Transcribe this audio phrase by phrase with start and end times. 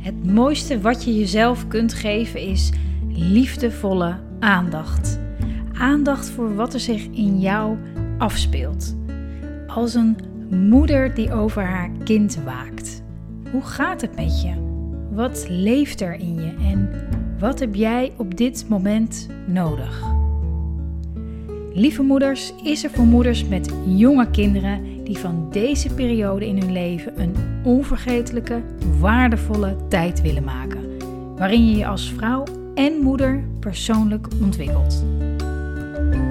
[0.00, 2.70] Het mooiste wat je jezelf kunt geven is
[3.08, 5.20] liefdevolle aandacht.
[5.72, 7.76] Aandacht voor wat er zich in jou
[8.18, 8.96] afspeelt.
[9.66, 10.16] Als een
[10.50, 13.02] moeder die over haar kind waakt.
[13.50, 14.52] Hoe gaat het met je?
[15.10, 16.90] Wat leeft er in je en
[17.38, 20.02] wat heb jij op dit moment nodig?
[21.72, 26.72] Lieve Moeders is er voor moeders met jonge kinderen die van deze periode in hun
[26.72, 27.34] leven een
[27.64, 28.62] onvergetelijke,
[28.98, 30.98] waardevolle tijd willen maken,
[31.36, 35.04] waarin je je als vrouw en moeder persoonlijk ontwikkelt.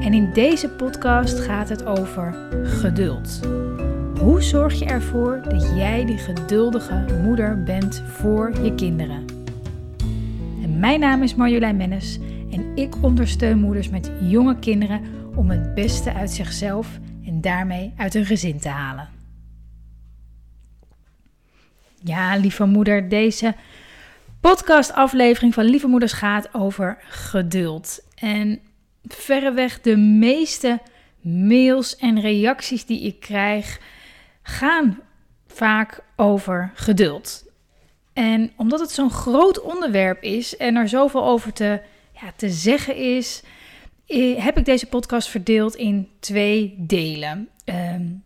[0.00, 2.34] En in deze podcast gaat het over
[2.64, 3.40] geduld.
[4.20, 9.24] Hoe zorg je ervoor dat jij die geduldige moeder bent voor je kinderen?
[10.62, 12.18] En mijn naam is Marjolein Mennis
[12.50, 15.00] en ik ondersteun moeders met jonge kinderen
[15.34, 16.98] om het beste uit zichzelf
[17.44, 19.08] daarmee uit hun gezin te halen.
[22.02, 23.54] Ja, lieve moeder, deze
[24.40, 28.00] podcastaflevering van Lieve Moeders gaat over geduld.
[28.14, 28.60] En
[29.04, 30.80] verreweg de meeste
[31.20, 33.80] mails en reacties die ik krijg
[34.42, 35.00] gaan
[35.46, 37.44] vaak over geduld.
[38.12, 41.80] En omdat het zo'n groot onderwerp is en er zoveel over te,
[42.20, 43.42] ja, te zeggen is,
[44.36, 47.48] heb ik deze podcast verdeeld in twee delen.
[47.64, 48.22] Eén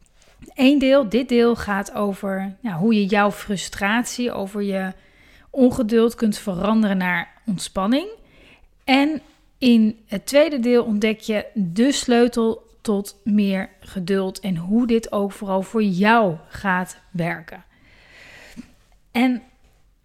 [0.54, 4.92] ehm, deel, dit deel gaat over hoe je jouw frustratie over je
[5.50, 8.08] ongeduld kunt veranderen naar ontspanning.
[8.84, 9.20] En
[9.58, 15.32] in het tweede deel ontdek je de sleutel tot meer geduld en hoe dit ook
[15.32, 17.64] vooral voor jou gaat werken.
[19.12, 19.42] En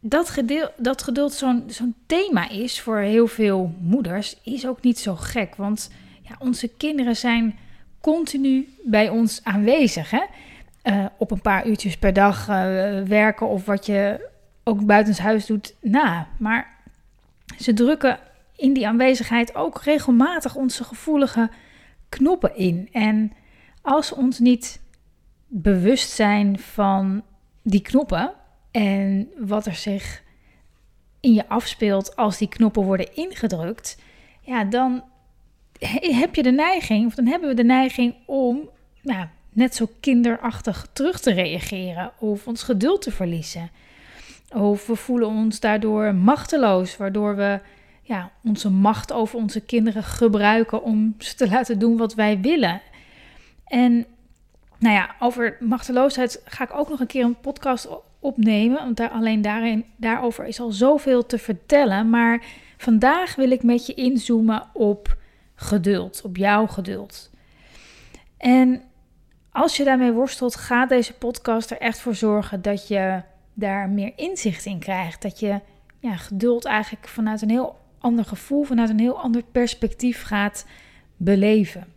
[0.05, 1.33] dat, gedeel, dat geduld
[1.67, 5.55] zo'n thema is voor heel veel moeders, is ook niet zo gek.
[5.55, 5.89] Want
[6.21, 7.57] ja, onze kinderen zijn
[8.01, 10.09] continu bij ons aanwezig.
[10.09, 10.23] Hè?
[10.83, 12.55] Uh, op een paar uurtjes per dag uh,
[13.01, 14.29] werken of wat je
[14.63, 16.27] ook buitenshuis doet na.
[16.37, 16.77] Maar
[17.59, 18.19] ze drukken
[18.55, 21.49] in die aanwezigheid ook regelmatig onze gevoelige
[22.09, 22.89] knoppen in.
[22.91, 23.31] En
[23.81, 24.81] als we ons niet
[25.47, 27.23] bewust zijn van
[27.61, 28.33] die knoppen
[28.73, 30.23] en wat er zich
[31.19, 33.97] in je afspeelt als die knoppen worden ingedrukt,
[34.41, 35.03] ja, dan
[35.99, 38.69] heb je de neiging, of dan hebben we de neiging om
[39.01, 43.69] nou, net zo kinderachtig terug te reageren of ons geduld te verliezen.
[44.53, 47.59] Of we voelen ons daardoor machteloos, waardoor we
[48.01, 52.81] ja, onze macht over onze kinderen gebruiken om ze te laten doen wat wij willen.
[53.65, 54.05] En
[54.77, 57.87] nou ja, over machteloosheid ga ik ook nog een keer een podcast
[58.23, 58.83] opnemen.
[58.83, 62.09] Want daar, alleen daarin, daarover is al zoveel te vertellen.
[62.09, 62.45] Maar
[62.77, 65.17] vandaag wil ik met je inzoomen op
[65.55, 67.29] geduld, op jouw geduld.
[68.37, 68.81] En
[69.51, 73.21] als je daarmee worstelt, gaat deze podcast er echt voor zorgen dat je
[73.53, 75.21] daar meer inzicht in krijgt.
[75.21, 75.59] Dat je
[75.99, 80.65] ja, geduld eigenlijk vanuit een heel ander gevoel, vanuit een heel ander perspectief gaat
[81.17, 81.87] beleven.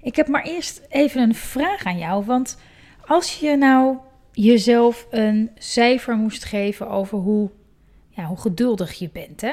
[0.00, 2.24] Ik heb maar eerst even een vraag aan jou.
[2.24, 2.58] Want
[3.06, 3.96] als je nou
[4.34, 7.50] jezelf een cijfer moest geven over hoe,
[8.08, 9.52] ja, hoe geduldig je bent, hè?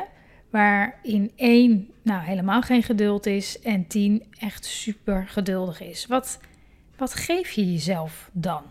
[0.50, 6.06] waarin één nou helemaal geen geduld is en tien echt super geduldig is.
[6.06, 6.40] Wat,
[6.98, 8.64] wat geef je jezelf dan?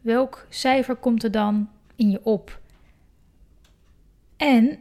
[0.00, 2.60] Welk cijfer komt er dan in je op?
[4.36, 4.78] En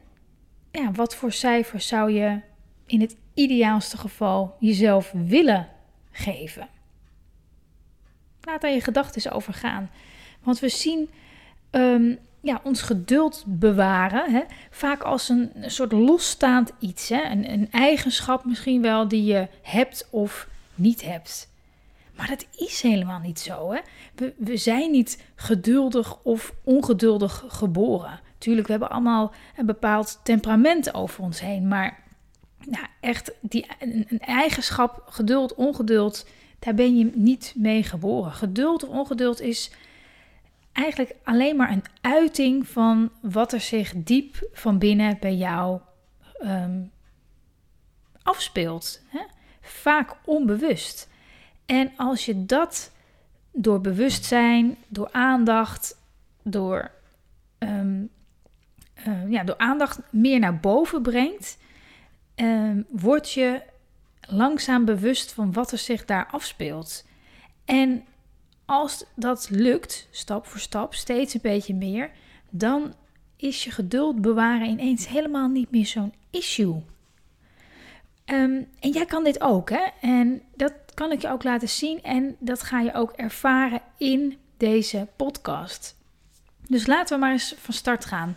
[0.72, 2.42] ja, wat voor cijfer zou je
[2.86, 5.70] in het ideaalste geval jezelf willen
[6.12, 6.68] geven?
[8.44, 9.90] Laat daar je gedachten over gaan.
[10.44, 11.10] Want we zien
[11.72, 17.10] um, ja, ons geduld bewaren hè, vaak als een, soort losstaand iets.
[17.10, 21.52] Hè, een, een eigenschap misschien wel die je hebt of niet hebt.
[22.16, 23.72] Maar dat is helemaal niet zo.
[23.72, 23.80] Hè?
[24.38, 28.20] We, zijn niet geduldig of ongeduldig geboren.
[28.38, 31.68] Tuurlijk, we hebben allemaal een bepaald temperament over ons heen.
[31.68, 32.00] Maar
[32.66, 36.26] nou, echt die, een eigenschap, geduld, ongeduld,
[36.64, 38.32] daar ben je niet mee geboren.
[38.32, 39.72] Geduld of ongeduld is
[40.72, 45.80] eigenlijk alleen maar een uiting van wat er zich diep van binnen bij jou
[46.40, 46.82] ehm,
[48.22, 49.02] afspeelt.
[49.08, 49.22] Hè?
[49.62, 51.10] Vaak onbewust.
[51.66, 52.92] En als je dat
[53.52, 55.98] door bewustzijn, door aandacht,
[56.44, 56.92] door,
[57.60, 58.10] um,
[59.30, 61.58] ja, door aandacht meer naar boven brengt,
[62.36, 63.62] um, word je
[64.28, 67.06] langzaam bewust van wat er zich daar afspeelt.
[67.66, 68.06] En
[68.66, 72.12] als dat lukt, stap voor stap, steeds een beetje meer,
[72.50, 72.94] dan
[73.38, 76.82] is je geduld bewaren ineens helemaal niet meer zo'n issue.
[78.26, 79.86] Ehm, en jij kan dit ook, hè?
[80.02, 84.38] En dat kan ik je ook laten zien en dat ga je ook ervaren in
[84.58, 85.96] deze podcast.
[86.68, 88.36] Dus laten we maar eens van start gaan.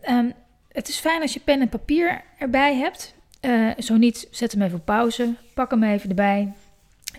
[0.00, 0.30] Ehm,
[0.68, 3.14] het is fijn als je pen en papier erbij hebt.
[3.42, 5.34] Uh, zo niet, zet hem even op pauze.
[5.54, 6.52] Pak hem even erbij.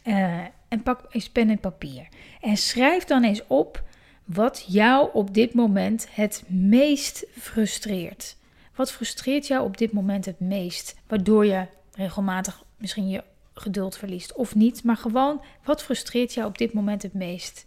[0.03, 2.07] Uh, en pak eens pen en papier.
[2.41, 3.83] En schrijf dan eens op
[4.23, 8.35] wat jou op dit moment het meest frustreert.
[8.75, 10.95] Wat frustreert jou op dit moment het meest?
[11.07, 11.65] Waardoor je
[11.95, 13.23] regelmatig misschien je
[13.53, 14.83] geduld verliest of niet.
[14.83, 17.65] Maar gewoon, wat frustreert jou op dit moment het meest?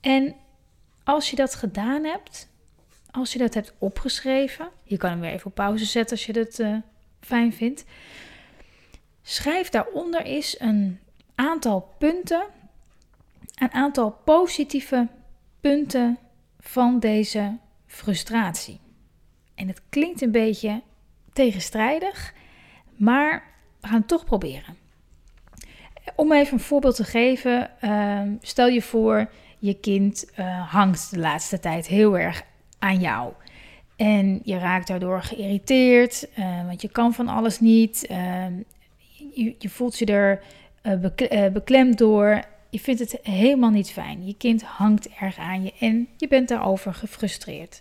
[0.00, 0.34] En
[1.04, 2.48] als je dat gedaan hebt,
[3.10, 6.32] als je dat hebt opgeschreven, je kan hem weer even op pauze zetten als je
[6.32, 6.76] dat uh,
[7.20, 7.84] fijn vindt.
[9.22, 10.98] Schrijf daaronder eens een
[11.34, 12.46] aantal punten,
[13.54, 15.08] een aantal positieve
[15.60, 16.18] punten
[16.60, 18.80] van deze frustratie.
[19.54, 20.82] En het klinkt een beetje
[21.32, 22.34] tegenstrijdig,
[22.96, 23.42] maar
[23.80, 24.76] we gaan toch proberen.
[26.16, 31.18] Om even een voorbeeld te geven, uh, stel je voor, je kind uh, hangt de
[31.18, 32.42] laatste tijd heel erg
[32.78, 33.32] aan jou.
[33.98, 38.06] En je raakt daardoor geïrriteerd, uh, want je kan van alles niet.
[38.06, 38.52] Ehm,
[39.58, 40.42] je, voelt je er
[40.82, 42.44] uh, beklemd door.
[42.70, 44.26] Je vindt het helemaal niet fijn.
[44.26, 47.80] Je kind hangt erg aan je en je bent daarover gefrustreerd.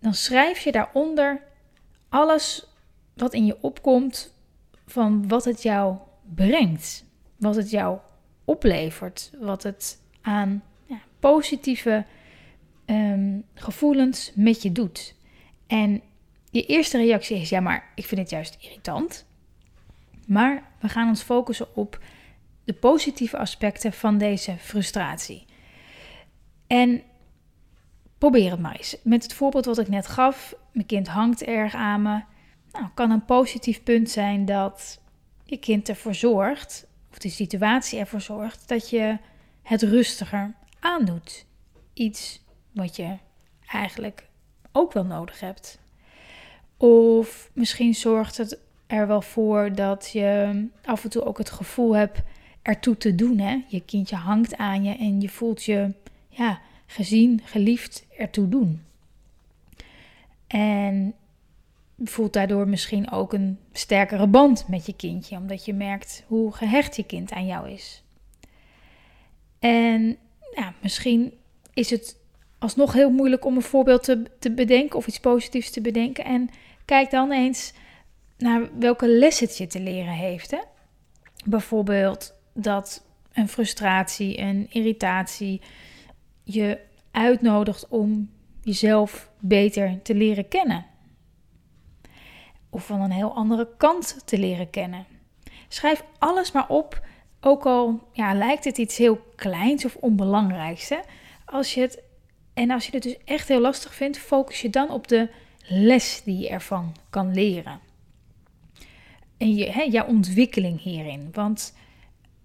[0.00, 1.40] Dan schrijf je daaronder
[2.08, 2.66] alles
[3.14, 4.34] wat in je opkomt
[4.86, 5.96] van wat het jou
[6.34, 7.04] brengt.
[7.36, 7.98] Wat het jou
[8.44, 9.30] oplevert.
[9.40, 12.04] Wat het aan ja, positieve
[12.86, 15.14] um, gevoelens met je doet.
[15.66, 16.02] En
[16.50, 19.26] je eerste reactie is: ja, maar ik vind het juist irritant.
[20.26, 22.00] Maar we gaan ons focussen op
[22.64, 25.44] de positieve aspecten van deze frustratie.
[26.66, 27.02] En
[28.18, 28.96] probeer het maar eens.
[29.02, 32.22] Met het voorbeeld wat ik net gaf: mijn kind hangt erg aan me.
[32.72, 35.00] Nou, kan een positief punt zijn dat
[35.44, 39.18] je kind ervoor zorgt, of de situatie ervoor zorgt, dat je
[39.62, 41.46] het rustiger aandoet.
[41.92, 42.43] Iets
[42.74, 43.16] wat je
[43.66, 44.26] eigenlijk
[44.72, 45.78] ook wel nodig hebt.
[46.76, 51.96] Of misschien zorgt het er wel voor dat je af en toe ook het gevoel
[51.96, 52.20] hebt
[52.62, 53.38] ertoe te doen.
[53.38, 53.64] Hè?
[53.68, 55.94] Je kindje hangt aan je en je voelt je
[56.28, 58.82] ja, gezien, geliefd ertoe doen.
[60.46, 61.14] En
[62.04, 66.96] voelt daardoor misschien ook een sterkere band met je kindje, omdat je merkt hoe gehecht
[66.96, 68.02] je kind aan jou is.
[69.58, 70.16] En
[70.54, 71.32] ja, misschien
[71.74, 72.16] is het
[72.64, 76.24] alsnog heel moeilijk om een voorbeeld te, te bedenken of iets positiefs te bedenken.
[76.24, 76.50] En
[76.84, 77.72] kijk dan eens
[78.38, 80.50] naar welke les het je te leren heeft.
[80.50, 80.58] Hè?
[81.44, 85.60] Bijvoorbeeld dat een frustratie, een irritatie
[86.42, 86.78] je
[87.10, 88.30] uitnodigt om
[88.62, 90.86] jezelf beter te leren kennen.
[92.70, 95.06] Of van een heel andere kant te leren kennen.
[95.68, 97.06] Schrijf alles maar op,
[97.40, 100.88] ook al ja, lijkt het iets heel kleins of onbelangrijks.
[100.88, 100.98] Hè?
[101.44, 102.02] Als je het
[102.54, 105.28] en als je het dus echt heel lastig vindt, focus je dan op de
[105.66, 107.80] les die je ervan kan leren.
[109.36, 111.28] En je, hè, jouw ontwikkeling hierin.
[111.32, 111.74] Want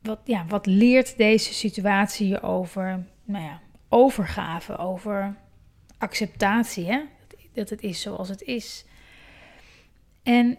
[0.01, 5.35] wat, ja, wat leert deze situatie je over nou ja, overgave, over
[5.97, 7.01] acceptatie, hè?
[7.53, 8.85] dat het is zoals het is.
[10.23, 10.57] En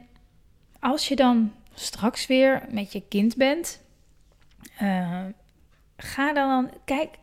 [0.79, 3.83] als je dan straks weer met je kind bent,
[4.83, 5.25] uh,
[5.97, 7.17] ga dan, kijk,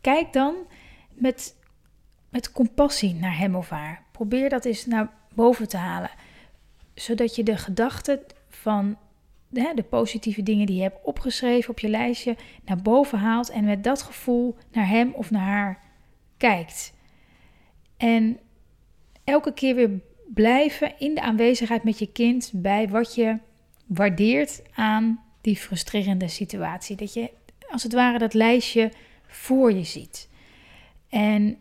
[0.00, 0.54] kijk dan
[1.22, 1.56] met,
[2.28, 4.02] met compassie naar hem of haar.
[4.12, 6.10] Probeer dat eens naar boven te halen.
[6.94, 8.96] Zodat je de gedachten van
[9.48, 13.64] de, de positieve dingen die je hebt opgeschreven op je lijstje naar boven haalt en
[13.64, 15.78] met dat gevoel naar hem of naar haar
[16.36, 16.92] kijkt.
[17.96, 18.38] En
[19.24, 19.90] elke keer weer
[20.26, 23.38] blijven in de aanwezigheid met je kind bij wat je
[23.86, 26.96] waardeert aan die frustrerende situatie.
[26.96, 27.30] Dat je
[27.70, 28.92] als het ware dat lijstje
[29.26, 30.30] voor je ziet.
[31.12, 31.56] En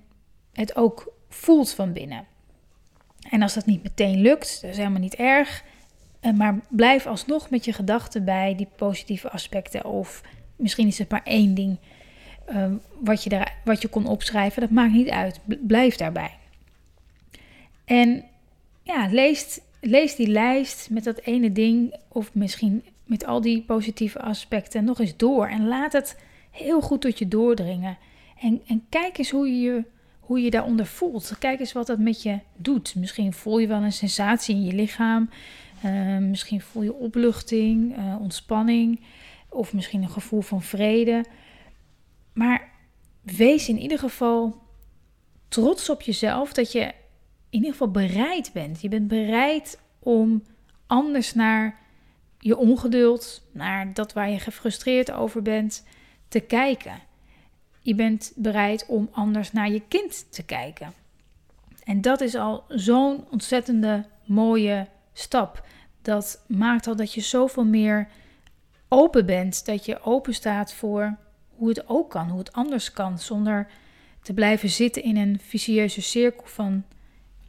[0.53, 2.25] het ook voelt van binnen.
[3.29, 5.63] En als dat niet meteen lukt, dat is helemaal niet erg.
[6.19, 9.85] Eh, maar blijf alsnog met je gedachten bij die positieve aspecten.
[9.85, 10.21] Of
[10.55, 11.77] misschien is het maar één ding
[12.45, 14.61] ehm, wat, je daar, wat je kon opschrijven.
[14.61, 15.39] Dat maakt niet uit.
[15.45, 16.37] Blijf daarbij.
[17.85, 18.23] En
[18.83, 21.95] ja, lees, lees die lijst met dat ene ding.
[22.07, 25.47] Of misschien met al die positieve aspecten nog eens door.
[25.47, 26.19] En laat het
[26.51, 27.97] heel goed tot je doordringen.
[28.41, 29.83] En, en kijk eens hoe je, je,
[30.19, 31.35] hoe je daaronder voelt.
[31.39, 32.95] Kijk eens wat dat met je doet.
[32.95, 35.29] Misschien voel je wel een sensatie in je lichaam.
[35.85, 39.01] Uh, misschien voel je opluchting, uh, ontspanning.
[39.49, 41.25] Of misschien een gevoel van vrede.
[42.33, 42.69] Maar
[43.21, 44.61] wees in ieder geval
[45.47, 46.81] trots op jezelf dat je
[47.49, 48.81] in ieder geval bereid bent.
[48.81, 50.43] Je bent bereid om
[50.87, 51.79] anders naar
[52.39, 55.85] je ongeduld, naar dat waar je gefrustreerd over bent,
[56.27, 57.09] te kijken.
[57.81, 60.93] Je bent bereid om anders naar je kind te kijken.
[61.83, 65.65] En dat is al zo'n ontzettende mooie stap.
[66.01, 68.07] Dat maakt al dat je zoveel meer
[68.87, 71.17] open bent, dat je open staat voor
[71.49, 73.67] hoe het ook kan, hoe het anders kan, zonder
[74.21, 76.83] te blijven zitten in een vicieuze cirkel van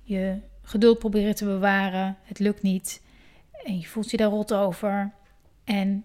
[0.02, 3.02] je geduld proberen te bewaren, het lukt niet
[3.64, 5.12] en je voelt je daar rot over
[5.64, 6.04] en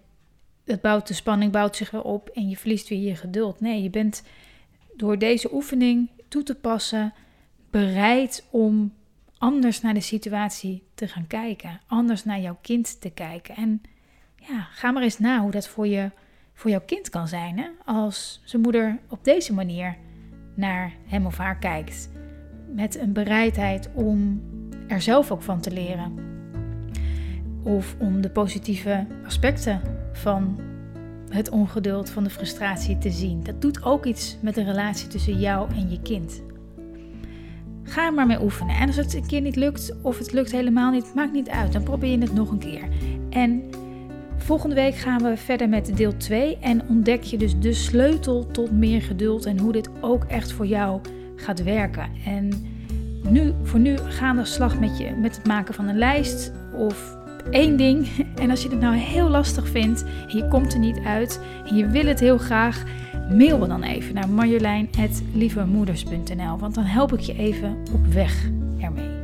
[0.68, 3.60] het bouwt, de spanning bouwt zich weer op en je verliest weer je geduld.
[3.60, 4.22] Nee, je bent
[4.96, 7.12] door deze oefening toe te passen
[7.70, 8.92] bereid om
[9.38, 13.56] anders naar de situatie te gaan kijken, anders naar jouw kind te kijken.
[13.56, 13.82] En
[14.36, 16.10] ja, ga maar eens na hoe dat voor, je,
[16.54, 17.58] voor jouw kind kan zijn.
[17.58, 17.68] Hè?
[17.84, 19.96] Als zijn moeder op deze manier
[20.54, 22.10] naar hem of haar kijkt.
[22.74, 24.42] Met een bereidheid om
[24.88, 26.27] er zelf ook van te leren.
[27.68, 29.80] Of om de positieve aspecten
[30.12, 30.60] van
[31.28, 33.42] het ongeduld, van de frustratie te zien.
[33.42, 36.42] Dat doet ook iets met de relatie tussen jou en je kind.
[37.82, 38.76] Ga er maar mee oefenen.
[38.76, 41.72] En als het een keer niet lukt of het lukt helemaal niet, maakt niet uit.
[41.72, 42.88] Dan probeer je het nog een keer.
[43.30, 43.62] En
[44.36, 48.72] volgende week gaan we verder met deel 2 en ontdek je dus de sleutel tot
[48.72, 51.00] meer geduld en hoe dit ook echt voor jou
[51.36, 52.10] gaat werken.
[52.24, 52.48] En
[53.28, 57.17] nu, voor nu gaan we slag met, je, met het maken van een lijst of
[57.50, 58.08] één ding.
[58.34, 61.40] En als je het nou heel lastig vindt en je komt er niet uit
[61.74, 62.84] je wil het heel graag,
[63.30, 68.44] mail me dan even naar marjolein.lievemoeders.nl, want dan help ik je even op weg
[68.80, 69.17] ermee.